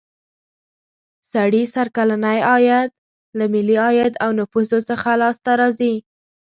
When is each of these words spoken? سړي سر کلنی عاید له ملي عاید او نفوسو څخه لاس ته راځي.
سړي 1.31 1.63
سر 1.73 1.87
کلنی 1.97 2.39
عاید 2.49 2.89
له 3.37 3.45
ملي 3.53 3.77
عاید 3.85 4.13
او 4.23 4.29
نفوسو 4.39 4.79
څخه 4.89 5.09
لاس 5.21 5.37
ته 5.45 5.51
راځي. 5.61 5.95